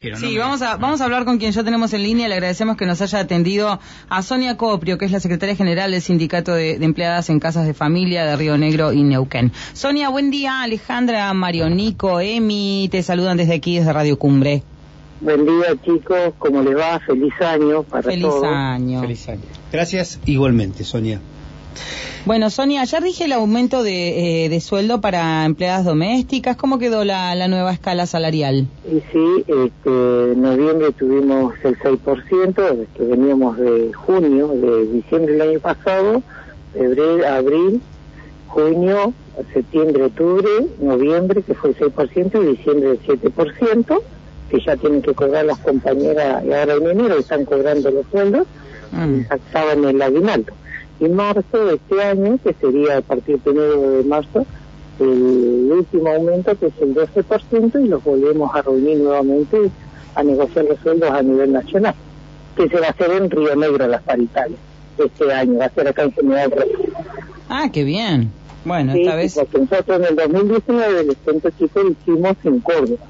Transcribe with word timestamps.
Sí, 0.00 0.38
vamos 0.38 0.62
a, 0.62 0.76
vamos 0.76 1.00
a 1.00 1.06
hablar 1.06 1.24
con 1.24 1.38
quien 1.38 1.50
ya 1.50 1.64
tenemos 1.64 1.92
en 1.92 2.04
línea. 2.04 2.28
Le 2.28 2.34
agradecemos 2.34 2.76
que 2.76 2.86
nos 2.86 3.02
haya 3.02 3.18
atendido 3.18 3.80
a 4.08 4.22
Sonia 4.22 4.56
Coprio, 4.56 4.96
que 4.96 5.06
es 5.06 5.10
la 5.10 5.18
secretaria 5.18 5.56
general 5.56 5.90
del 5.90 6.00
Sindicato 6.00 6.54
de, 6.54 6.74
Empleadas 6.74 7.30
en 7.30 7.40
Casas 7.40 7.66
de 7.66 7.74
Familia 7.74 8.24
de 8.24 8.36
Río 8.36 8.56
Negro 8.56 8.92
y 8.92 9.02
Neuquén. 9.02 9.50
Sonia, 9.72 10.08
buen 10.08 10.30
día. 10.30 10.62
Alejandra, 10.62 11.34
Mario, 11.34 11.68
Nico, 11.68 12.20
Emi, 12.20 12.88
te 12.92 13.02
saludan 13.02 13.38
desde 13.38 13.54
aquí, 13.54 13.76
desde 13.76 13.92
Radio 13.92 14.16
Cumbre. 14.20 14.62
Buen 15.20 15.44
día, 15.44 15.74
chicos. 15.84 16.32
¿Cómo 16.38 16.62
les 16.62 16.76
va? 16.76 17.00
Feliz 17.00 17.34
año 17.40 17.82
para 17.82 18.04
Feliz 18.04 18.34
año. 18.44 19.00
Feliz 19.00 19.28
año. 19.28 19.42
Gracias 19.72 20.20
igualmente, 20.26 20.84
Sonia. 20.84 21.20
Bueno, 22.28 22.50
Sonia, 22.50 22.82
ayer 22.82 23.02
dije 23.02 23.24
el 23.24 23.32
aumento 23.32 23.82
de, 23.82 24.44
eh, 24.44 24.48
de 24.50 24.60
sueldo 24.60 25.00
para 25.00 25.46
empleadas 25.46 25.86
domésticas. 25.86 26.56
¿Cómo 26.56 26.78
quedó 26.78 27.02
la, 27.04 27.34
la 27.34 27.48
nueva 27.48 27.72
escala 27.72 28.04
salarial? 28.04 28.66
Y 28.86 29.00
sí, 29.12 29.44
este, 29.46 30.32
en 30.32 30.42
noviembre 30.42 30.92
tuvimos 30.92 31.54
el 31.64 31.78
6%, 31.78 32.86
que 32.94 33.02
veníamos 33.02 33.56
de 33.56 33.92
junio, 33.94 34.48
de 34.48 34.86
diciembre 34.92 35.32
del 35.32 35.42
año 35.48 35.60
pasado, 35.60 36.22
febrero, 36.74 37.26
abril, 37.28 37.80
junio, 38.48 39.14
septiembre, 39.54 40.04
octubre, 40.04 40.50
noviembre, 40.80 41.42
que 41.42 41.54
fue 41.54 41.70
el 41.70 41.78
6%, 41.78 42.42
y 42.42 42.56
diciembre 42.56 42.90
el 42.90 43.00
7%, 43.00 44.02
que 44.50 44.60
ya 44.66 44.76
tienen 44.76 45.00
que 45.00 45.14
cobrar 45.14 45.46
las 45.46 45.58
compañeras, 45.60 46.44
y 46.44 46.52
ahora 46.52 46.74
en 46.74 46.90
enero 46.90 47.18
están 47.18 47.46
cobrando 47.46 47.90
los 47.90 48.06
sueldos, 48.10 48.46
mm. 48.92 49.32
estaban 49.32 49.84
el 49.84 50.02
aguinaldo 50.02 50.52
y 51.00 51.08
marzo 51.08 51.64
de 51.66 51.74
este 51.74 52.02
año, 52.02 52.38
que 52.42 52.54
sería 52.54 52.98
a 52.98 53.00
partir 53.00 53.38
del 53.38 53.40
primero 53.40 53.90
de 53.90 54.04
marzo, 54.04 54.46
el 55.00 55.70
último 55.72 56.08
aumento 56.08 56.58
que 56.58 56.66
es 56.66 56.72
el 56.80 56.94
12% 56.94 57.84
y 57.84 57.88
los 57.88 58.02
volvemos 58.02 58.54
a 58.54 58.62
reunir 58.62 58.98
nuevamente 58.98 59.70
a 60.14 60.22
negociar 60.24 60.64
los 60.64 60.78
sueldos 60.80 61.10
a 61.10 61.22
nivel 61.22 61.52
nacional, 61.52 61.94
que 62.56 62.68
se 62.68 62.80
va 62.80 62.86
a 62.86 62.90
hacer 62.90 63.10
en 63.12 63.30
Río 63.30 63.54
Negro 63.54 63.86
las 63.86 64.02
paritarias 64.02 64.58
este 64.98 65.32
año, 65.32 65.58
va 65.58 65.66
a 65.66 65.70
ser 65.70 65.86
acá 65.88 66.02
en 66.02 66.12
General 66.12 66.52
Ah, 67.48 67.68
qué 67.72 67.84
bien. 67.84 68.32
Bueno, 68.64 68.92
esta 68.94 69.14
vez... 69.14 69.36
Nosotros 69.36 70.00
en 70.00 70.04
el 70.04 70.16
2019 70.16 71.00
el 71.00 71.16
centro 71.24 71.50
chico 71.56 71.82
lo 71.82 71.90
hicimos 71.90 72.36
en 72.44 72.60
Córdoba 72.60 73.06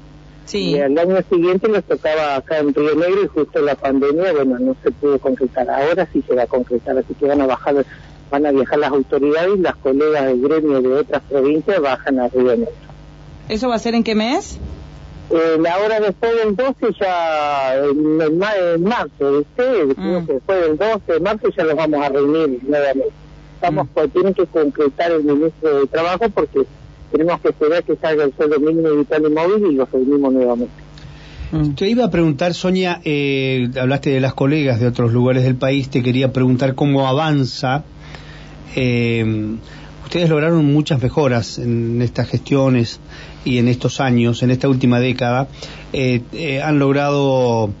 y 0.53 0.79
al 0.79 0.97
año 0.97 1.17
siguiente 1.29 1.67
nos 1.67 1.83
tocaba 1.83 2.37
acá 2.37 2.59
en 2.59 2.73
Río 2.73 2.95
Negro 2.95 3.23
y 3.23 3.27
justo 3.27 3.61
la 3.61 3.75
pandemia, 3.75 4.33
bueno, 4.33 4.57
no 4.59 4.75
se 4.83 4.91
pudo 4.91 5.19
concretar. 5.19 5.69
Ahora 5.69 6.07
sí 6.11 6.23
se 6.27 6.35
va 6.35 6.43
a 6.43 6.47
concretar, 6.47 6.97
así 6.97 7.13
que 7.13 7.25
van 7.25 7.41
a 7.41 7.47
bajar, 7.47 7.85
van 8.31 8.45
a 8.45 8.51
viajar 8.51 8.79
las 8.79 8.91
autoridades 8.91 9.57
y 9.57 9.59
las 9.59 9.75
colegas 9.77 10.25
del 10.25 10.41
gremio 10.41 10.81
de 10.81 10.93
otras 10.93 11.21
provincias 11.23 11.81
bajan 11.81 12.19
a 12.19 12.27
Río 12.29 12.55
Negro. 12.55 12.73
¿Eso 13.47 13.69
va 13.69 13.75
a 13.75 13.79
ser 13.79 13.95
en 13.95 14.03
qué 14.03 14.15
mes? 14.15 14.59
Eh, 15.31 15.57
la 15.59 15.77
hora 15.77 15.99
después 15.99 16.31
del 16.43 16.55
12 16.55 16.73
ya, 16.99 17.75
en, 17.75 18.19
en, 18.21 18.83
marzo, 18.83 19.37
¿viste? 19.37 19.85
Mm. 19.95 20.25
después 20.25 20.61
del 20.61 20.77
12 20.77 21.13
de 21.13 21.19
marzo 21.19 21.49
ya 21.55 21.63
los 21.65 21.75
vamos 21.75 22.03
a 22.03 22.09
reunir 22.09 22.59
nuevamente. 22.63 23.11
Estamos, 23.55 23.85
mm. 23.85 23.89
pues, 23.93 24.11
tienen 24.11 24.33
que 24.33 24.45
concretar 24.47 25.11
el 25.11 25.23
ministro 25.23 25.81
de 25.81 25.87
Trabajo 25.87 26.29
porque 26.33 26.65
tenemos 27.11 27.39
que 27.41 27.49
esperar 27.49 27.83
que 27.83 27.95
salga 27.95 28.23
el 28.23 28.33
sueldo 28.35 28.59
mínimo 28.59 28.89
vital 28.95 29.23
y 29.25 29.33
móvil 29.33 29.71
y 29.71 29.75
lo 29.75 29.85
reunimos 29.85 30.33
nuevamente. 30.33 30.89
Mm. 31.51 31.71
Te 31.71 31.89
iba 31.89 32.05
a 32.05 32.11
preguntar, 32.11 32.53
Sonia, 32.53 33.01
eh, 33.03 33.69
hablaste 33.79 34.11
de 34.11 34.19
las 34.19 34.33
colegas 34.33 34.79
de 34.79 34.87
otros 34.87 35.11
lugares 35.11 35.43
del 35.43 35.55
país, 35.55 35.89
te 35.89 36.03
quería 36.03 36.31
preguntar 36.31 36.75
cómo 36.75 37.07
avanza. 37.07 37.83
Eh, 38.75 39.25
ustedes 40.03 40.29
lograron 40.29 40.63
muchas 40.65 41.01
mejoras 41.01 41.57
en 41.57 42.01
estas 42.03 42.29
gestiones 42.29 42.99
y 43.45 43.57
en 43.57 43.67
estos 43.67 43.99
años, 43.99 44.43
en 44.43 44.51
esta 44.51 44.69
última 44.69 44.99
década, 44.99 45.47
eh, 45.91 46.61
han 46.63 46.77
logrado 46.77 47.73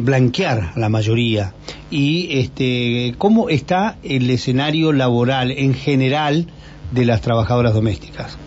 blanquear 0.00 0.72
a 0.74 0.78
la 0.78 0.88
mayoría. 0.88 1.52
Y 1.90 2.38
este, 2.38 3.14
¿cómo 3.18 3.50
está 3.50 3.98
el 4.02 4.30
escenario 4.30 4.92
laboral 4.92 5.50
en 5.50 5.74
general 5.74 6.46
de 6.92 7.04
las 7.04 7.20
trabajadoras 7.20 7.74
domésticas? 7.74 8.38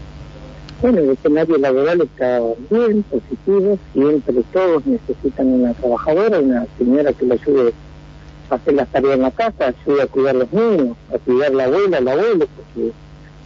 Bueno, 0.79 0.99
el 0.99 1.09
escenario 1.09 1.57
laboral 1.57 2.01
está 2.01 2.39
bien, 2.69 3.01
positivo, 3.03 3.79
siempre 3.93 4.43
todos 4.53 4.85
necesitan 4.85 5.47
una 5.47 5.73
trabajadora, 5.73 6.39
una 6.39 6.67
señora 6.77 7.13
que 7.13 7.25
le 7.25 7.33
ayude 7.33 7.73
a 8.51 8.55
hacer 8.55 8.75
las 8.75 8.87
tareas 8.89 9.15
en 9.15 9.23
la 9.23 9.31
casa, 9.31 9.73
ayude 9.85 10.03
a 10.03 10.07
cuidar 10.07 10.35
a 10.35 10.39
los 10.39 10.53
niños, 10.53 10.95
a 11.11 11.17
cuidar 11.17 11.51
a 11.51 11.55
la 11.55 11.63
abuela, 11.63 11.97
al 11.97 12.07
abuelo, 12.07 12.45
porque 12.55 12.91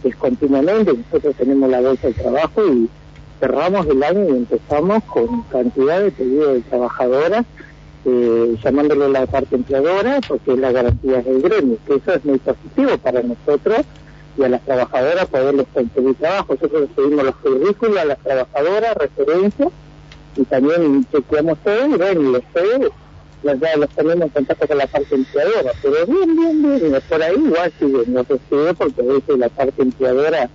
es 0.04 0.16
continuamente, 0.16 0.92
nosotros 0.92 1.34
tenemos 1.36 1.70
la 1.70 1.80
bolsa 1.80 2.08
de 2.08 2.12
trabajo 2.12 2.66
y 2.66 2.90
cerramos 3.40 3.86
el 3.86 4.02
año 4.02 4.24
y 4.26 4.36
empezamos 4.36 5.02
con 5.04 5.42
cantidad 5.44 6.02
de 6.02 6.10
pedidos 6.10 6.52
de 6.52 6.60
trabajadoras, 6.60 7.46
eh, 8.04 8.56
llamándole 8.62 9.08
la 9.08 9.24
parte 9.24 9.56
empleadora, 9.56 10.20
porque 10.28 10.52
es 10.52 10.58
la 10.58 10.70
garantía 10.70 11.22
del 11.22 11.40
gremio, 11.40 11.78
que 11.86 11.94
eso 11.94 12.12
es 12.12 12.24
muy 12.26 12.38
positivo 12.38 12.98
para 12.98 13.22
nosotros 13.22 13.86
y 14.36 14.44
a 14.44 14.48
las 14.48 14.62
trabajadoras 14.62 15.26
poderles 15.26 15.66
conseguir 15.72 16.14
trabajo. 16.16 16.54
Nosotros 16.54 16.88
pedimos 16.94 17.24
los 17.24 17.36
currículos 17.36 17.96
a 17.98 18.04
las 18.04 18.18
trabajadoras, 18.18 18.94
referencias, 18.96 19.68
y 20.36 20.44
también 20.44 21.06
chequeamos 21.12 21.58
todo, 21.58 21.86
y 21.86 21.96
bueno, 21.96 22.20
y 22.22 22.36
ustedes 22.36 22.90
los, 23.42 23.60
ya 23.60 23.76
los 23.76 23.90
tenemos 23.90 24.22
en 24.22 24.28
contacto 24.30 24.66
con 24.66 24.78
la 24.78 24.86
parte 24.86 25.14
empleadora, 25.14 25.72
pero 25.82 26.06
bien, 26.06 26.36
bien, 26.36 26.62
bien, 26.62 27.02
por 27.08 27.22
ahí 27.22 27.34
igual 27.34 27.72
siguen, 27.78 28.14
no 28.14 28.24
se 28.24 28.38
sigue 28.48 28.74
porque 28.74 29.02
veces 29.02 29.38
la 29.38 29.48
parte 29.48 29.82
empleadora 29.82 30.48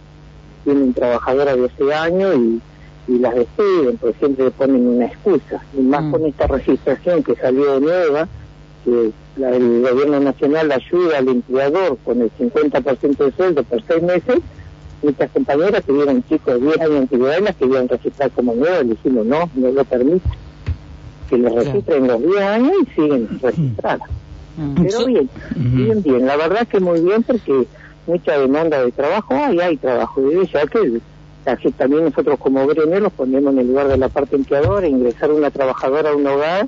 tienen 0.63 0.93
trabajadoras 0.93 1.57
de 1.57 1.65
ese 1.65 1.93
año 1.93 2.33
y, 2.33 2.61
y 3.07 3.19
las 3.19 3.35
despiden, 3.35 3.97
porque 3.97 4.17
siempre 4.19 4.51
ponen 4.51 4.87
una 4.87 5.05
excusa, 5.05 5.63
y 5.77 5.81
más 5.81 6.03
mm. 6.03 6.11
con 6.11 6.25
esta 6.25 6.47
registración 6.47 7.23
que 7.23 7.35
salió 7.35 7.79
nueva, 7.79 8.27
que 8.83 9.11
el 9.37 9.81
gobierno 9.81 10.19
nacional 10.19 10.71
ayuda 10.71 11.19
al 11.19 11.27
empleador 11.27 11.97
con 12.03 12.21
el 12.21 12.31
50% 12.31 13.17
de 13.17 13.31
sueldo 13.31 13.63
por 13.63 13.81
seis 13.83 14.01
meses, 14.01 14.39
muchas 15.03 15.29
compañeras 15.31 15.83
tuvieron 15.83 16.23
chicos 16.23 16.55
de 16.55 16.59
10 16.61 16.79
años 16.79 16.91
de 16.91 16.97
antigüedad 16.97 17.37
y 17.39 17.43
las 17.43 17.55
querían 17.55 17.87
registrar 17.87 18.31
como 18.31 18.55
nuevas, 18.55 18.85
le 18.85 18.91
dijimos 18.91 19.25
no, 19.25 19.49
no 19.55 19.71
lo 19.71 19.85
permite, 19.85 20.29
que 21.29 21.37
lo 21.37 21.49
registren 21.49 22.07
los 22.07 22.21
10 22.21 22.41
años 22.41 22.71
y 22.81 22.85
siguen 22.93 23.39
registradas. 23.41 24.09
Mm. 24.57 24.83
Pero 24.83 25.05
bien, 25.05 25.29
bien, 25.55 26.01
bien, 26.01 26.25
la 26.25 26.35
verdad 26.35 26.67
que 26.67 26.79
muy 26.79 27.01
bien 27.01 27.21
porque 27.23 27.67
mucha 28.07 28.39
demanda 28.39 28.83
de 28.83 28.91
trabajo 28.91 29.35
hay, 29.35 29.59
hay 29.59 29.77
trabajo, 29.77 30.21
y 30.31 30.47
ya 30.47 30.65
que 30.65 30.99
así 31.45 31.71
también 31.71 32.05
nosotros 32.05 32.39
como 32.39 32.65
gremio 32.65 32.99
los 32.99 33.13
ponemos 33.13 33.53
en 33.53 33.59
el 33.59 33.67
lugar 33.67 33.87
de 33.87 33.97
la 33.97 34.09
parte 34.09 34.35
empleadora, 34.35 34.87
ingresar 34.87 35.31
una 35.31 35.51
trabajadora 35.51 36.09
a 36.09 36.15
un 36.15 36.25
hogar 36.25 36.67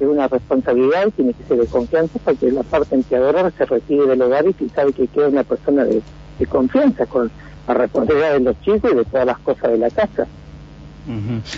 es 0.00 0.08
una 0.08 0.28
responsabilidad 0.28 1.08
y 1.08 1.10
tiene 1.12 1.34
que 1.34 1.44
ser 1.44 1.58
de 1.58 1.66
confianza 1.66 2.18
porque 2.24 2.50
la 2.52 2.62
parte 2.62 2.94
empleadora 2.94 3.50
se 3.50 3.64
recibe 3.64 4.06
del 4.06 4.22
hogar 4.22 4.44
y 4.46 4.68
sabe 4.70 4.92
que 4.92 5.06
queda 5.08 5.28
una 5.28 5.44
persona 5.44 5.84
de, 5.84 6.02
confianza 6.48 7.04
con 7.06 7.30
la 7.66 7.74
responsabilidad 7.74 8.34
de 8.34 8.40
los 8.40 8.60
chicos 8.60 8.92
y 8.92 8.96
de 8.96 9.04
todas 9.04 9.26
las 9.26 9.38
cosas 9.38 9.72
de 9.72 9.78
la 9.78 9.90
casa. 9.90 10.26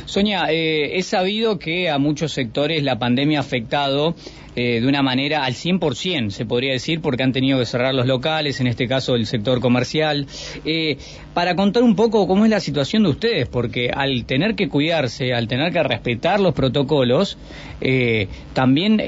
Sonia, 0.04 0.46
eh, 0.50 0.98
he 0.98 1.02
sabido 1.02 1.58
que 1.58 1.90
a 1.90 1.98
muchos 1.98 2.32
sectores 2.32 2.82
la 2.82 2.98
pandemia 2.98 3.38
ha 3.38 3.42
afectado 3.42 4.14
eh, 4.56 4.80
de 4.80 4.86
una 4.88 5.00
manera 5.00 5.44
al 5.44 5.54
100%, 5.54 6.30
se 6.30 6.44
podría 6.44 6.72
decir, 6.72 7.00
porque 7.00 7.22
han 7.22 7.32
tenido 7.32 7.60
que 7.60 7.66
cerrar 7.66 7.94
los 7.94 8.06
locales, 8.06 8.60
en 8.60 8.66
este 8.66 8.88
caso 8.88 9.14
el 9.14 9.26
sector 9.26 9.60
comercial. 9.60 10.26
Eh, 10.64 10.98
para 11.34 11.54
contar 11.54 11.84
un 11.84 11.94
poco 11.94 12.26
cómo 12.26 12.44
es 12.44 12.50
la 12.50 12.58
situación 12.58 13.04
de 13.04 13.10
ustedes, 13.10 13.48
porque 13.48 13.90
al 13.94 14.24
tener 14.24 14.56
que 14.56 14.68
cuidarse, 14.68 15.32
al 15.32 15.46
tener 15.46 15.72
que 15.72 15.82
respetar 15.84 16.40
los 16.40 16.52
protocolos, 16.52 17.38
eh, 17.80 18.26
también 18.52 19.00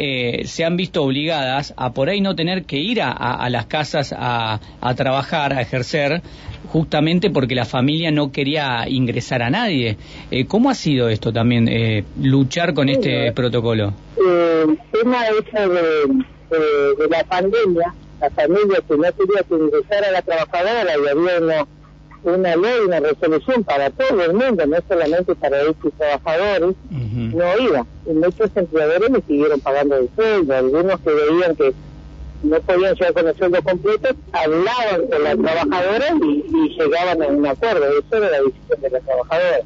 se 0.45 0.65
han 0.65 0.77
visto 0.77 1.03
obligadas 1.03 1.75
a 1.77 1.93
por 1.93 2.09
ahí 2.09 2.21
no 2.21 2.37
tener 2.37 2.65
que 2.65 2.79
ir 2.79 3.03
a, 3.03 3.49
las 3.51 3.67
casas 3.67 4.15
a, 4.17 4.61
a 4.81 4.95
trabajar, 4.95 5.53
a 5.53 5.61
ejercer, 5.61 6.23
justamente 6.69 7.31
porque 7.31 7.55
la 7.55 7.65
familia 7.65 8.11
no 8.11 8.33
quería 8.33 8.89
ingresar 8.89 9.43
a 9.43 9.51
nadie. 9.51 9.97
¿Cómo 10.49 10.71
ha 10.71 10.75
sido 10.75 11.09
esto 11.09 11.33
también, 11.33 11.69
luchar 12.21 12.75
con 12.75 12.89
este 12.89 13.33
protocolo? 13.33 13.93
el 14.17 14.79
tema 14.93 15.29
hecho 15.29 15.69
de, 15.69 16.25
de, 16.99 17.09
la 17.09 17.25
pandemia, 17.25 17.95
la 18.21 18.31
familia 18.31 18.81
que 18.87 18.97
no 18.97 19.03
quería 19.03 19.43
que 19.49 19.55
ingresara 19.55 20.09
a 20.09 20.13
la 20.13 20.23
trabajadora 20.23 20.93
y 20.97 21.09
había 21.09 21.39
una, 21.41 21.67
una 22.23 22.57
ley, 22.57 22.81
una 22.87 23.01
resolución 23.01 23.65
para 23.65 23.91
todo 23.91 24.23
el 24.23 24.35
mundo, 24.35 24.67
no 24.67 24.77
solamente 24.89 25.35
para 25.35 25.63
estos 25.63 25.93
trabajadores, 25.95 26.77
no 26.91 27.59
iba. 27.59 27.87
Y 28.07 28.13
muchos 28.13 28.51
empleadores 28.55 29.11
me 29.11 29.21
siguieron 29.23 29.61
pagando 29.61 29.97
el 29.97 30.09
sueldo, 30.15 30.55
algunos 30.55 31.01
que 31.01 31.11
veían 31.11 31.57
que 31.57 31.73
no 32.43 32.61
podían 32.61 32.95
llegar 32.95 33.13
con 33.13 33.29
el 33.29 33.37
sueldo 33.37 33.63
completo, 33.63 34.09
hablaban 34.33 35.07
con 35.09 35.23
la 35.23 35.37
trabajadora 35.37 36.07
y, 36.23 36.45
y 36.49 36.69
llegaban 36.79 37.23
a 37.23 37.27
un 37.27 37.47
acuerdo. 37.47 37.85
Eso 37.87 38.17
era 38.17 38.31
la 38.31 38.43
decisión 38.43 38.81
de 38.81 38.91
la 38.91 39.01
trabajadora 39.01 39.61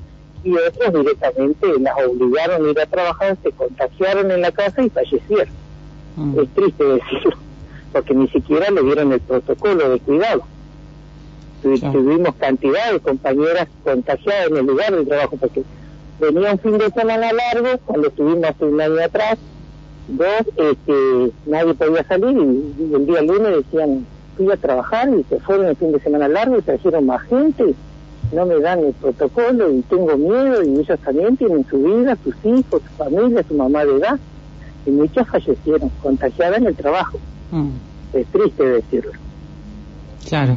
y 0.46 0.54
otros 0.54 0.92
directamente 0.92 1.66
las 1.80 1.94
obligaron 2.06 2.66
a 2.66 2.70
ir 2.70 2.80
a 2.80 2.86
trabajar, 2.86 3.36
se 3.42 3.50
contagiaron 3.50 4.30
en 4.30 4.42
la 4.42 4.52
casa 4.52 4.82
y 4.82 4.90
fallecieron. 4.90 5.48
Mm. 6.16 6.38
Es 6.40 6.48
triste 6.50 6.84
decirlo, 6.84 7.36
porque 7.92 8.14
ni 8.14 8.28
siquiera 8.28 8.70
le 8.70 8.82
dieron 8.82 9.12
el 9.12 9.20
protocolo 9.20 9.90
de 9.90 9.98
cuidado. 10.00 10.44
Tuvimos 11.62 12.36
cantidad 12.36 12.92
de 12.92 13.00
compañeras 13.00 13.66
contagiadas 13.82 14.46
en 14.48 14.56
el 14.58 14.66
lugar 14.66 14.94
del 14.94 15.08
trabajo, 15.08 15.36
porque 15.36 15.62
venía 16.20 16.52
un 16.52 16.58
fin 16.60 16.78
de 16.78 16.90
semana 16.90 17.32
largo, 17.32 17.78
cuando 17.84 18.08
estuvimos 18.08 18.44
hace 18.44 18.64
un 18.64 18.80
año 18.80 19.02
atrás, 19.02 19.38
dos, 20.08 20.46
este, 20.56 21.32
nadie 21.46 21.74
podía 21.74 22.04
salir 22.04 22.36
y, 22.36 22.94
el 22.94 23.06
día 23.06 23.22
lunes 23.22 23.64
decían, 23.64 24.06
fui 24.36 24.50
a 24.50 24.56
trabajar 24.56 25.08
y 25.08 25.24
se 25.24 25.40
fueron 25.40 25.66
el 25.66 25.76
fin 25.76 25.92
de 25.92 26.00
semana 26.00 26.28
largo 26.28 26.58
y 26.58 26.62
trajeron 26.62 27.06
más 27.06 27.22
gente, 27.22 27.74
no 28.32 28.46
me 28.46 28.58
dan 28.60 28.80
el 28.80 28.92
protocolo 28.94 29.72
y 29.72 29.82
tengo 29.82 30.16
miedo 30.16 30.62
y 30.62 30.80
ellos 30.80 30.98
también 31.00 31.36
tienen 31.36 31.64
su 31.68 31.78
vida, 31.82 32.16
sus 32.22 32.34
hijos, 32.44 32.82
su 32.82 33.04
familia, 33.04 33.44
su 33.46 33.54
mamá 33.54 33.84
de 33.84 33.96
edad 33.96 34.18
y 34.84 34.90
muchas 34.90 35.28
fallecieron 35.28 35.90
contagiadas 36.02 36.58
en 36.58 36.66
el 36.66 36.76
trabajo. 36.76 37.18
Mm. 37.50 37.68
Es 38.12 38.26
triste 38.28 38.64
decirlo. 38.64 39.12
Claro. 40.28 40.56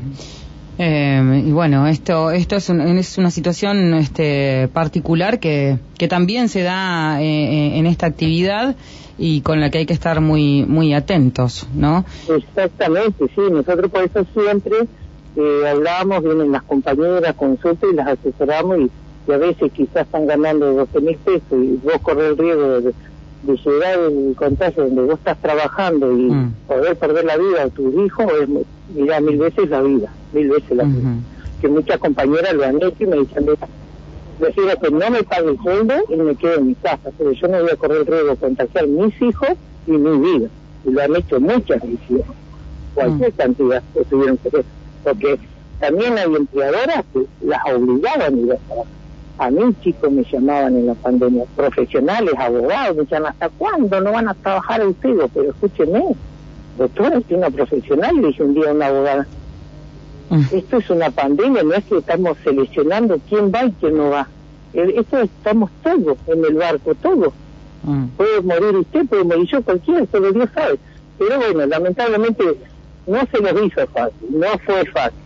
Eh, 0.82 1.44
y 1.46 1.52
bueno, 1.52 1.88
esto 1.88 2.32
esto 2.32 2.56
es, 2.56 2.70
es 2.70 3.18
una 3.18 3.32
situación 3.32 3.94
este, 3.96 4.70
particular 4.70 5.42
que, 5.42 5.78
que 5.98 6.08
también 6.08 6.48
se 6.48 6.64
da 6.64 7.22
eh, 7.22 7.78
en 7.78 7.86
esta 7.86 8.06
actividad 8.06 8.78
y 9.18 9.42
con 9.42 9.60
la 9.60 9.70
que 9.70 9.80
hay 9.80 9.86
que 9.86 9.92
estar 9.92 10.22
muy 10.22 10.66
muy 10.66 10.94
atentos, 10.94 11.68
¿no? 11.76 12.06
Exactamente, 12.34 13.26
sí. 13.36 13.42
Nosotros 13.52 13.92
por 13.92 14.04
eso 14.06 14.26
siempre 14.34 14.88
eh, 15.36 15.68
hablamos, 15.70 16.24
vienen 16.24 16.54
las 16.54 16.64
compañeras, 16.64 17.36
consultas 17.36 17.90
y 17.92 17.96
las 17.96 18.08
asesoramos 18.08 18.80
y, 18.80 19.32
a 19.34 19.38
veces 19.38 19.72
quizás 19.74 20.06
están 20.08 20.26
ganando 20.26 20.74
12 20.74 21.02
mil 21.02 21.18
pesos 21.18 21.44
y 21.52 21.80
vos 21.84 22.00
corres 22.02 22.32
el 22.32 22.38
riesgo 22.38 22.82
de, 22.82 22.94
llegar 23.46 24.00
el 24.00 24.36
contagio 24.36 24.84
donde 24.84 25.02
vos 25.04 25.14
estás 25.16 25.38
trabajando 25.42 26.12
y 26.12 26.32
mm. 26.32 26.54
poder 26.68 26.96
perder 26.98 27.26
la 27.26 27.38
vida 27.38 27.66
de 27.66 27.72
tus 27.72 27.94
hijos, 28.06 28.26
es, 28.42 28.50
mira, 28.96 29.20
mil 29.22 29.38
veces 29.38 29.70
la 29.70 29.82
vida, 29.82 30.12
mil 30.34 30.50
veces 30.50 30.72
la 30.72 30.84
vida. 30.84 31.10
Que 31.62 31.68
muchas 31.68 31.98
compañeras 32.00 32.54
lo 32.54 32.66
han 32.66 32.78
hecho 32.78 33.04
y 33.04 33.06
me 33.06 33.18
dicen, 33.18 33.46
prefiero 34.40 34.80
que 34.80 34.92
no 34.92 35.10
me 35.10 35.24
pague 35.24 35.50
el 35.50 35.58
sueldo 35.60 35.94
y 36.10 36.16
me 36.16 36.36
quede 36.36 36.56
en 36.56 36.68
mi 36.68 36.76
casa, 36.76 37.10
pero 37.18 37.32
yo 37.32 37.48
no 37.48 37.62
voy 37.62 37.72
a 37.72 37.76
correr 37.76 37.98
el 38.00 38.08
riesgo 38.08 38.30
de 38.30 38.36
contagiar 38.38 38.88
mis 38.88 39.22
hijos 39.22 39.50
y 39.88 39.92
mi 39.92 40.18
vida. 40.18 40.50
Y 40.86 40.92
lo 40.92 41.02
han 41.02 41.16
hecho 41.16 41.40
muchas 41.40 41.82
veces, 41.82 42.26
cualquier 42.94 43.34
mm. 43.34 43.36
cantidad 43.38 43.84
que 43.94 44.06
tuvieron 44.06 44.38
que 44.38 44.48
hacer. 44.50 44.66
Porque 45.04 45.40
también 45.80 46.18
hay 46.18 46.34
empleadoras 46.34 47.06
que 47.14 47.26
las 47.46 47.60
obligaban 47.74 48.36
a 48.36 48.38
ir 48.38 48.54
a 48.54 48.58
trabajar. 48.58 49.00
A 49.40 49.50
mí, 49.50 49.74
chicos, 49.82 50.12
me 50.12 50.24
llamaban 50.24 50.76
en 50.76 50.88
la 50.88 50.96
pandemia, 50.96 51.46
profesionales, 51.56 52.34
abogados, 52.38 52.98
me 52.98 53.04
decían, 53.04 53.26
¿hasta 53.26 53.48
cuándo 53.48 54.02
no 54.02 54.12
van 54.12 54.28
a 54.28 54.34
trabajar 54.34 54.86
ustedes? 54.86 55.32
Pero 55.34 55.52
escúcheme, 55.52 56.04
doctora, 56.78 57.20
es 57.20 57.24
una 57.30 57.50
profesional, 57.50 58.18
le 58.18 58.28
dije 58.28 58.44
un 58.44 58.54
día 58.54 58.70
a 58.70 58.74
una 58.74 58.88
abogada, 58.88 59.28
mm. 60.30 60.42
esto 60.52 60.78
es 60.80 60.90
una 60.90 61.10
pandemia, 61.10 61.64
no 61.64 61.74
es 61.74 61.86
que 61.86 62.00
estamos 62.00 62.38
seleccionando 62.44 63.18
quién 63.30 63.50
va 63.50 63.64
y 63.64 63.72
quién 63.80 63.96
no 63.96 64.10
va. 64.10 64.28
Eh, 64.74 64.94
esto 64.98 65.22
estamos 65.22 65.72
todos 65.84 66.18
en 66.28 66.44
el 66.44 66.56
barco, 66.56 66.94
todos. 66.96 67.34
Mm. 67.84 68.08
Puede 68.18 68.42
morir 68.42 68.76
usted, 68.76 69.06
puede 69.06 69.24
morir 69.24 69.48
yo, 69.50 69.62
cualquiera, 69.62 70.06
solo 70.12 70.34
Dios 70.34 70.50
sabe. 70.54 70.78
Pero 71.18 71.38
bueno, 71.38 71.66
lamentablemente 71.66 72.44
no 73.08 73.20
se 73.32 73.40
los 73.40 73.64
hizo 73.64 73.88
fácil, 73.88 74.28
no 74.32 74.48
fue 74.66 74.86
fácil. 74.88 75.18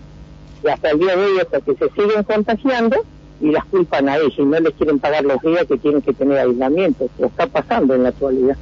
Y 0.63 0.67
hasta 0.67 0.91
el 0.91 0.99
día 0.99 1.15
de 1.15 1.25
hoy, 1.25 1.39
hasta 1.39 1.61
que 1.61 1.73
se 1.73 1.89
siguen 1.89 2.23
contagiando 2.23 3.03
y 3.41 3.51
las 3.51 3.65
culpan 3.65 4.09
a 4.09 4.17
ellos 4.17 4.33
y 4.37 4.43
no 4.43 4.59
les 4.59 4.73
quieren 4.73 4.99
pagar 4.99 5.23
los 5.23 5.41
días 5.41 5.65
que 5.67 5.77
tienen 5.77 6.01
que 6.01 6.13
tener 6.13 6.37
aislamiento. 6.37 7.09
Lo 7.19 7.27
está 7.27 7.47
pasando 7.47 7.93
en 7.95 8.03
la 8.03 8.09
actualidad. 8.09 8.57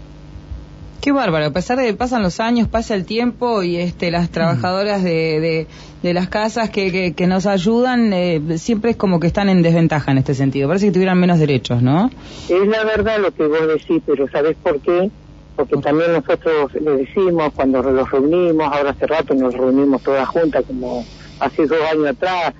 Qué 1.01 1.11
bárbaro, 1.11 1.47
a 1.47 1.51
pesar 1.51 1.79
de 1.79 1.87
que 1.87 1.93
pasan 1.95 2.21
los 2.21 2.39
años, 2.39 2.67
pasa 2.67 2.93
el 2.93 3.05
tiempo 3.05 3.63
y 3.63 3.77
este, 3.77 4.11
las 4.11 4.29
trabajadoras 4.29 5.03
de, 5.03 5.67
de, 6.03 6.13
las 6.13 6.29
casas 6.29 6.69
que, 6.69 7.13
que, 7.15 7.27
nos 7.27 7.47
ayudan 7.47 8.13
eh, 8.13 8.39
siempre 8.59 8.91
es 8.91 8.97
como 8.97 9.19
que 9.19 9.25
están 9.25 9.49
en 9.49 9.63
desventaja 9.63 10.11
en 10.11 10.19
este 10.19 10.35
sentido. 10.35 10.67
Parece 10.67 10.85
que 10.85 10.91
tuvieran 10.91 11.19
menos 11.19 11.39
derechos, 11.39 11.81
¿no? 11.81 12.11
Es 12.47 12.67
la 12.67 12.83
verdad 12.83 13.17
lo 13.19 13.31
que 13.31 13.47
vos 13.47 13.67
decís, 13.67 14.03
pero 14.05 14.27
¿sabés 14.29 14.55
por 14.61 14.79
qué? 14.79 15.09
Porque 15.55 15.75
también 15.77 16.13
nosotros 16.13 16.71
le 16.79 16.97
decimos 16.97 17.51
cuando 17.55 17.81
los 17.81 18.11
reunimos, 18.11 18.71
ahora 18.71 18.91
hace 18.91 19.07
rato 19.07 19.33
nos 19.33 19.55
reunimos 19.55 20.03
todas 20.03 20.27
juntas, 20.27 20.63
como 20.67 21.03
hace 21.39 21.65
dos 21.65 21.79
años 21.91 22.09
atrás, 22.09 22.53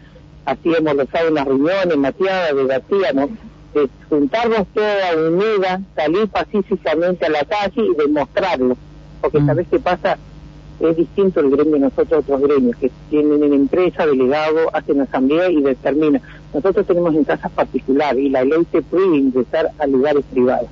hacíamos 0.46 0.96
los 0.96 1.08
las 1.32 1.46
reuniones, 1.46 1.98
Matías, 1.98 2.56
debatíamos 2.56 3.30
de 3.74 3.90
juntarnos 4.10 4.68
toda 4.74 5.16
unida, 5.16 5.82
salir 5.96 6.28
pacíficamente 6.28 7.26
a 7.26 7.30
la 7.30 7.44
calle 7.46 7.86
y 7.86 7.96
demostrarlo. 7.96 8.76
Porque 9.22 9.40
mm. 9.40 9.46
¿sabes 9.46 9.68
qué 9.70 9.80
pasa? 9.80 10.18
Es 10.80 10.98
distinto 10.98 11.40
el 11.40 11.52
gremio 11.52 11.74
de 11.74 11.80
nosotros 11.80 12.24
otros 12.24 12.42
gremios, 12.42 12.76
que 12.78 12.92
tienen 13.10 13.44
en 13.44 13.54
empresa, 13.54 14.06
delegado, 14.06 14.76
hacen 14.76 15.00
asamblea 15.02 15.50
y 15.50 15.62
determinan. 15.62 16.22
Nosotros 16.54 16.86
tenemos 16.88 17.14
en 17.14 17.24
casas 17.24 17.52
particulares 17.52 18.20
y 18.20 18.30
la 18.30 18.44
ley 18.44 18.66
te 18.72 18.82
puede 18.82 19.18
ingresar 19.18 19.70
a 19.78 19.88
lugares 19.88 20.24
privados. 20.32 20.68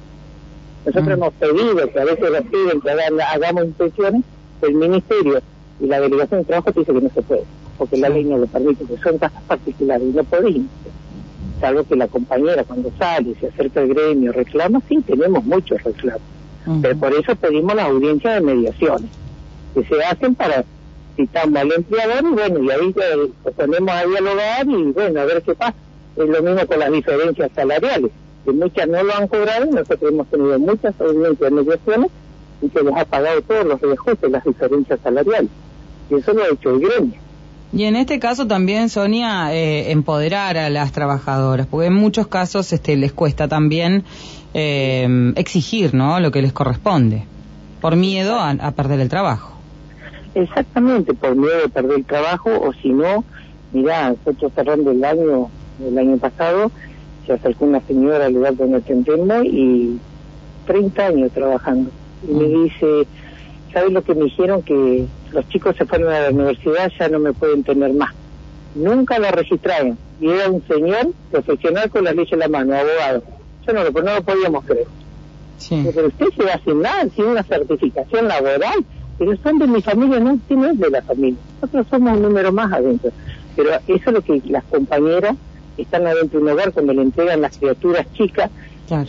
Nosotros 0.86 1.08
mm. 1.08 1.12
hemos 1.12 1.34
pedido, 1.34 1.92
que 1.92 2.00
a 2.00 2.06
veces 2.06 2.32
nos 2.32 2.42
piden 2.42 2.82
que 2.82 3.24
hagamos 3.24 3.66
inspecciones, 3.66 4.24
el 4.62 4.74
Ministerio 4.74 5.42
y 5.80 5.86
la 5.86 6.02
Delegación 6.02 6.42
de 6.42 6.46
Trabajo 6.46 6.72
te 6.74 6.80
dice 6.80 6.94
que 6.94 7.02
no 7.02 7.10
se 7.10 7.22
puede, 7.22 7.44
porque 7.80 7.98
la 7.98 8.10
ley 8.10 8.24
no 8.26 8.38
lo 8.38 8.46
permite, 8.46 8.86
que 8.86 8.98
son 8.98 9.18
casas 9.18 9.42
particulares 9.48 10.08
y 10.08 10.16
no 10.16 10.24
podemos 10.24 10.68
salvo 11.60 11.84
que 11.84 11.96
la 11.96 12.08
compañera 12.08 12.64
cuando 12.64 12.92
sale, 12.98 13.36
se 13.40 13.48
acerca 13.48 13.82
al 13.82 13.90
gremio, 13.90 14.32
reclama, 14.32 14.82
sí, 14.88 15.02
tenemos 15.06 15.44
muchos 15.44 15.82
reclamos. 15.84 16.22
Pero 16.82 16.98
por 16.98 17.14
eso 17.14 17.36
pedimos 17.36 17.76
la 17.76 17.86
audiencia 17.86 18.34
de 18.34 18.42
mediaciones, 18.42 19.10
que 19.74 19.84
se 19.84 20.04
hacen 20.04 20.36
para 20.36 20.64
citamos 21.16 21.60
al 21.60 21.72
empleador 21.74 22.24
y 22.24 22.34
bueno, 22.34 22.64
y 22.64 22.72
ahí 22.72 22.94
pues, 22.94 23.56
ponemos 23.56 23.94
a 23.94 24.06
dialogar 24.06 24.68
y 24.68 24.92
bueno, 24.92 25.20
a 25.20 25.26
ver 25.26 25.42
qué 25.42 25.54
pasa. 25.54 25.76
Es 26.16 26.30
lo 26.30 26.42
mismo 26.42 26.66
con 26.66 26.80
las 26.80 26.92
diferencias 26.92 27.52
salariales, 27.56 28.12
que 28.46 28.52
muchas 28.52 28.88
no 28.88 29.04
lo 29.04 29.16
han 29.16 29.28
cobrado, 29.28 29.66
nosotros 29.66 30.12
hemos 30.12 30.28
tenido 30.28 30.60
muchas 30.60 31.00
audiencias 31.00 31.40
de 31.40 31.52
mediaciones 31.52 32.12
y 32.62 32.70
que 32.70 32.84
les 32.84 32.96
ha 32.96 33.06
pagado 33.06 33.42
todos 33.42 33.66
los 33.66 33.82
reajustes, 33.82 34.32
las 34.32 34.44
diferencias 34.44 35.00
salariales. 35.04 35.50
Y 36.10 36.16
eso 36.16 36.34
lo 36.34 36.44
ha 36.44 36.48
hecho 36.48 36.70
el 36.72 36.80
gremio. 36.80 37.20
Y 37.72 37.84
en 37.84 37.96
este 37.96 38.20
caso 38.20 38.48
también, 38.48 38.90
Sonia, 38.90 39.54
eh, 39.54 39.92
empoderar 39.92 40.58
a 40.58 40.70
las 40.70 40.92
trabajadoras, 40.92 41.68
porque 41.68 41.88
en 41.88 41.94
muchos 41.94 42.28
casos 42.28 42.74
este, 42.74 42.96
les 42.96 43.14
cuesta 43.14 43.48
también 43.48 44.04
eh, 44.56 45.34
exigir 45.36 45.94
¿no? 45.94 46.20
lo 46.20 46.32
que 46.32 46.42
les 46.42 46.52
corresponde, 46.52 47.26
por 47.80 47.96
miedo 47.96 48.40
a, 48.40 48.72
perder 48.72 49.00
el 49.02 49.10
trabajo. 49.10 49.54
Exactamente, 50.34 51.14
por 51.14 51.36
miedo 51.36 51.62
de 51.62 51.70
perder 51.70 52.00
el 52.00 52.06
trabajo, 52.06 52.50
o 52.60 52.74
si 52.74 52.90
no, 52.90 53.24
mirá, 53.72 54.10
nosotros 54.10 54.52
cerrando 54.56 54.90
el 54.90 55.04
año, 55.04 55.50
el 55.86 55.98
año 55.98 56.18
pasado, 56.18 56.72
se 57.28 57.34
acercó 57.34 57.66
una 57.66 57.82
señora 57.82 58.26
al 58.26 58.34
lugar 58.34 58.56
donde 58.56 58.78
atendemos 58.78 59.46
y 59.46 60.00
30 60.66 61.06
años 61.06 61.32
trabajando. 61.32 61.92
Y 62.28 62.34
me 62.34 62.48
mm. 62.48 62.64
dice, 62.64 63.08
¿sabes 63.72 63.92
lo 63.92 64.04
que 64.04 64.16
me 64.16 64.26
dijeron? 64.26 64.64
Que 64.64 65.06
los 65.32 65.48
chicos 65.50 65.76
se 65.76 65.86
fueron 65.86 66.12
a 66.12 66.22
la 66.22 66.30
universidad, 66.30 66.92
ya 66.98 67.10
no 67.10 67.20
me 67.20 67.34
pueden 67.34 67.64
tener 67.64 67.94
más. 67.94 68.14
Nunca 68.76 69.20
lo 69.20 69.30
registraron. 69.32 69.98
Y 70.20 70.30
era 70.30 70.50
un 70.50 70.62
señor 70.68 71.10
profesional 71.32 71.90
con 71.90 72.04
la 72.04 72.14
ley 72.14 72.28
en 72.30 72.40
la 72.40 72.48
mano, 72.48 72.76
abogado. 72.76 73.24
Yo 73.66 73.74
no 73.74 73.84
lo, 73.84 73.92
no 73.92 74.16
lo 74.16 74.22
podíamos 74.22 74.66
creer. 74.66 74.88
Pero 75.70 76.08
usted 76.08 76.26
se 76.36 76.44
va 76.44 76.60
sin 76.64 76.82
nada, 76.82 77.08
sin 77.16 77.26
una 77.26 77.44
certificación 77.44 78.28
laboral. 78.28 78.86
Pero 79.18 79.36
son 79.38 79.60
de 79.60 79.68
mi 79.68 79.82
familia, 79.82 80.20
no 80.20 80.40
tiene 80.48 80.74
de 80.74 80.90
la 80.90 81.02
familia. 81.02 81.40
Nosotros 81.62 81.88
somos 81.90 82.18
un 82.18 82.24
número 82.24 82.52
más 82.52 82.72
adentro. 82.72 83.12
Pero 83.56 83.72
eso 83.88 84.04
es 84.10 84.14
lo 84.14 84.22
que 84.22 84.42
las 84.46 84.64
compañeras 84.66 85.36
están 85.78 86.08
adentro 86.08 86.40
de 86.40 86.46
un 86.46 86.52
hogar 86.52 86.72
cuando 86.72 86.94
le 86.94 87.02
entregan 87.02 87.42
las 87.42 87.58
criaturas 87.58 88.06
chicas 88.14 88.50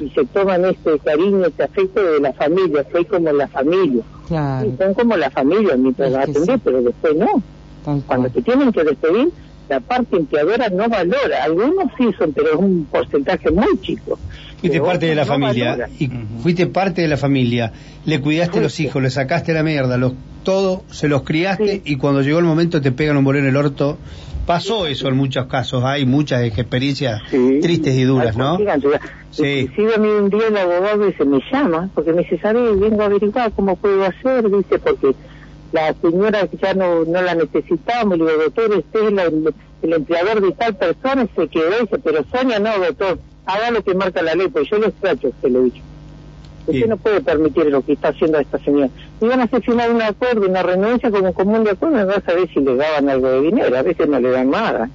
y 0.00 0.10
se 0.10 0.24
toman 0.26 0.64
este 0.64 0.98
cariño, 0.98 1.44
este 1.44 1.64
afecto 1.64 2.02
de 2.02 2.20
la 2.20 2.32
familia, 2.32 2.84
soy 2.92 3.04
como 3.04 3.32
la 3.32 3.48
familia. 3.48 4.02
Y 4.28 4.76
son 4.76 4.94
como 4.94 5.16
la 5.16 5.30
familia 5.30 5.76
mientras 5.76 6.14
a 6.14 6.22
atender, 6.22 6.60
pero 6.62 6.82
después 6.82 7.16
no. 7.16 7.42
Cuando 8.06 8.28
te 8.30 8.42
tienen 8.42 8.72
que 8.72 8.84
despedir, 8.84 9.30
la 9.68 9.80
parte 9.80 10.16
empleadora 10.16 10.68
no 10.68 10.88
valora. 10.88 11.44
Algunos 11.44 11.90
sí 11.96 12.10
son, 12.18 12.32
pero 12.32 12.54
es 12.54 12.56
un 12.56 12.86
porcentaje 12.90 13.50
muy 13.50 13.80
chico. 13.80 14.18
Fuiste 14.60 14.80
parte 14.80 15.06
de 15.06 15.14
la 15.14 15.24
familia, 15.24 15.88
y 15.98 16.10
fuiste 16.42 16.66
parte 16.66 17.00
de 17.00 17.08
la 17.08 17.16
familia, 17.16 17.72
le 18.04 18.20
cuidaste 18.20 18.60
los 18.60 18.78
hijos, 18.80 19.02
le 19.02 19.08
sacaste 19.08 19.54
la 19.54 19.62
mierda, 19.62 19.96
los, 19.96 20.12
todo 20.42 20.84
se 20.90 21.08
los 21.08 21.22
criaste 21.22 21.80
y 21.82 21.96
cuando 21.96 22.20
llegó 22.20 22.40
el 22.40 22.44
momento 22.44 22.82
te 22.82 22.92
pegan 22.92 23.16
un 23.16 23.24
bolón 23.24 23.44
en 23.44 23.50
el 23.50 23.56
orto 23.56 23.96
Pasó 24.50 24.88
eso 24.88 25.06
en 25.06 25.16
muchos 25.16 25.46
casos, 25.46 25.84
hay 25.84 26.04
muchas 26.04 26.42
experiencias 26.42 27.22
tristes 27.30 27.94
y 27.94 28.02
duras, 28.02 28.36
¿no? 28.36 28.58
Sí. 29.30 29.60
Inclusive 29.60 29.94
a 29.94 29.98
mí 29.98 30.08
un 30.08 30.28
día 30.28 30.48
el 30.48 30.56
abogado 30.56 31.06
dice, 31.06 31.24
me 31.24 31.40
llama, 31.52 31.88
porque 31.94 32.12
me 32.12 32.22
dice, 32.22 32.36
¿sabes? 32.38 32.80
Vengo 32.80 33.00
a 33.00 33.04
averiguar 33.04 33.52
cómo 33.52 33.76
puedo 33.76 34.04
hacer, 34.04 34.50
dice, 34.50 34.80
porque 34.80 35.14
la 35.70 35.94
señora 36.02 36.48
ya 36.60 36.74
no, 36.74 37.04
no 37.04 37.22
la 37.22 37.36
necesitamos, 37.36 38.18
le 38.18 38.24
digo, 38.24 38.42
doctor, 38.42 38.76
usted 38.76 39.18
es 39.18 39.54
el 39.82 39.92
empleador 39.92 40.40
de 40.40 40.50
tal 40.50 40.74
persona, 40.74 41.28
se 41.36 41.46
quedó, 41.46 41.70
dice, 41.82 41.98
pero 42.02 42.24
Sonia 42.32 42.58
no, 42.58 42.76
doctor, 42.76 43.20
haga 43.46 43.70
lo 43.70 43.84
que 43.84 43.94
marca 43.94 44.20
la 44.20 44.34
ley, 44.34 44.48
pues 44.48 44.68
yo 44.68 44.78
lo 44.78 44.88
extracho, 44.88 45.30
se 45.40 45.48
lo 45.48 45.60
he 45.60 45.64
dicho. 45.66 45.82
Usted 46.70 46.86
no 46.88 46.96
puede 46.96 47.20
permitir 47.20 47.66
lo 47.66 47.82
que 47.84 47.92
está 47.92 48.08
haciendo 48.08 48.38
esta 48.38 48.58
señora. 48.58 48.88
Iban 49.20 49.40
a 49.40 49.44
hacer 49.44 49.62
firmar 49.62 49.90
un 49.92 50.02
acuerdo, 50.02 50.46
una 50.48 50.62
renuncia 50.62 51.10
como 51.10 51.32
común 51.32 51.64
de 51.64 51.70
acuerdo, 51.70 52.04
no 52.04 52.10
a 52.12 52.20
saber 52.20 52.48
si 52.52 52.60
le 52.60 52.76
daban 52.76 53.08
algo 53.08 53.28
de 53.30 53.40
dinero, 53.42 53.76
a 53.76 53.82
veces 53.82 54.08
no 54.08 54.18
le 54.20 54.30
dan 54.30 54.50
nada, 54.50 54.88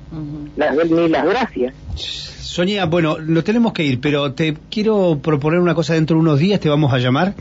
ni 0.90 1.08
las 1.10 1.26
gracias. 1.26 1.74
Sonia, 1.96 2.86
bueno, 2.86 3.18
nos 3.20 3.44
tenemos 3.44 3.74
que 3.74 3.84
ir, 3.84 4.00
pero 4.00 4.32
te 4.34 4.56
quiero 4.72 5.20
proponer 5.22 5.60
una 5.60 5.76
cosa 5.76 5.94
dentro 5.94 6.16
de 6.16 6.22
unos 6.22 6.40
días, 6.40 6.60
te 6.62 6.70
vamos 6.70 6.94
a 6.94 7.00
llamar, 7.00 7.34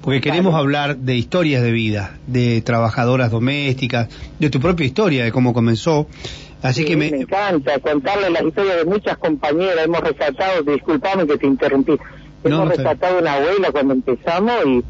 porque 0.00 0.20
queremos 0.20 0.54
hablar 0.54 0.96
de 0.96 1.16
historias 1.16 1.62
de 1.62 1.72
vida, 1.72 2.18
de 2.28 2.62
trabajadoras 2.62 3.32
domésticas, 3.32 4.08
de 4.38 4.48
tu 4.48 4.60
propia 4.60 4.86
historia, 4.86 5.24
de 5.24 5.32
cómo 5.32 5.52
comenzó. 5.52 6.06
Así 6.62 6.82
Sí, 6.82 6.88
que 6.88 6.96
me... 6.96 7.10
me 7.10 7.20
encanta 7.22 7.78
contarle 7.80 8.30
las 8.30 8.42
historias 8.44 8.76
de 8.76 8.84
muchas 8.84 9.16
compañeras. 9.18 9.78
Hemos 9.84 10.00
rescatado, 10.02 10.62
disculpame 10.62 11.26
que 11.26 11.38
te 11.38 11.46
interrumpí, 11.46 11.94
hemos 12.48 12.58
no 12.60 12.64
rescatado 12.70 13.18
una 13.20 13.34
abuela 13.34 13.70
cuando 13.72 13.94
empezamos 13.94 14.54
y, 14.66 14.84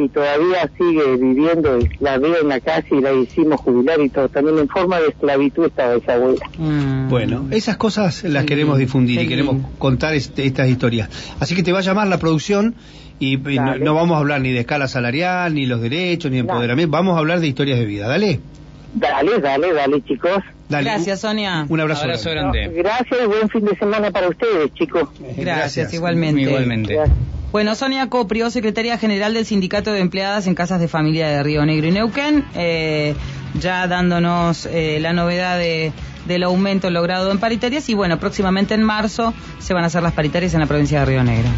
y 0.00 0.08
todavía 0.08 0.70
sigue 0.76 1.16
viviendo. 1.16 1.78
La 2.00 2.18
veo 2.18 2.40
en 2.42 2.48
la 2.48 2.60
casa 2.60 2.86
y 2.90 3.00
la 3.00 3.12
hicimos 3.12 3.60
jubilar 3.60 4.00
y 4.00 4.08
todo. 4.10 4.28
También 4.28 4.58
en 4.58 4.68
forma 4.68 5.00
de 5.00 5.08
esclavitud 5.08 5.66
estaba 5.66 5.94
esa 5.94 6.14
abuela. 6.14 6.44
Mm. 6.58 7.08
Bueno, 7.08 7.46
esas 7.50 7.76
cosas 7.76 8.24
las 8.24 8.42
Qué 8.44 8.48
queremos 8.48 8.78
difundir 8.78 9.18
qué 9.18 9.24
y 9.24 9.28
queremos 9.28 9.56
contar 9.78 10.14
este- 10.14 10.44
estas 10.46 10.68
historias. 10.68 11.08
Así 11.40 11.54
que 11.54 11.62
te 11.62 11.72
va 11.72 11.78
a 11.78 11.82
llamar 11.82 12.08
la 12.08 12.18
producción 12.18 12.74
y, 13.18 13.34
y 13.50 13.58
no, 13.58 13.76
no 13.78 13.94
vamos 13.94 14.16
a 14.16 14.18
hablar 14.18 14.42
ni 14.42 14.52
de 14.52 14.60
escala 14.60 14.88
salarial, 14.88 15.54
ni 15.54 15.64
los 15.64 15.80
derechos, 15.80 16.30
ni 16.30 16.36
No. 16.38 16.42
empoderamiento, 16.42 16.90
vamos 16.92 17.16
a 17.16 17.20
hablar 17.20 17.40
de 17.40 17.46
historias 17.48 17.78
de 17.78 17.86
vida. 17.86 18.06
Dale, 18.08 18.40
Dale, 18.94 19.38
dale, 19.40 19.72
dale, 19.74 20.02
chicos. 20.02 20.42
Dale. 20.68 20.90
Gracias, 20.90 21.20
Sonia. 21.20 21.66
Un 21.68 21.80
abrazo. 21.80 22.02
Abrazo 22.02 22.30
grande. 22.30 22.60
grande. 22.60 22.82
Gracias 22.82 23.20
y 23.22 23.26
buen 23.26 23.48
fin 23.48 23.64
de 23.64 23.76
semana 23.76 24.10
para 24.10 24.28
ustedes, 24.28 24.72
chicos. 24.74 25.08
Gracias, 25.36 25.92
igualmente. 25.94 26.42
Igualmente. 26.42 26.94
Gracias. 26.94 27.18
Bueno, 27.52 27.74
Sonia 27.74 28.10
Coprio, 28.10 28.50
secretaria 28.50 28.98
general 28.98 29.32
del 29.32 29.46
Sindicato 29.46 29.92
de 29.92 30.00
Empleadas 30.00 30.46
en 30.46 30.54
Casas 30.54 30.80
de 30.80 30.88
Familia 30.88 31.28
de 31.28 31.42
Río 31.42 31.64
Negro 31.64 31.86
y 31.86 31.90
Neuquén, 31.90 32.44
eh, 32.54 33.14
ya 33.58 33.86
dándonos 33.86 34.66
eh, 34.66 34.98
la 35.00 35.12
novedad 35.12 35.56
de, 35.56 35.92
del 36.26 36.42
aumento 36.42 36.90
logrado 36.90 37.30
en 37.30 37.38
paritarias 37.38 37.88
y 37.88 37.94
bueno, 37.94 38.18
próximamente 38.18 38.74
en 38.74 38.82
marzo 38.82 39.32
se 39.58 39.72
van 39.72 39.84
a 39.84 39.86
hacer 39.86 40.02
las 40.02 40.12
paritarias 40.12 40.52
en 40.54 40.60
la 40.60 40.66
provincia 40.66 41.00
de 41.00 41.06
Río 41.06 41.24
Negro. 41.24 41.48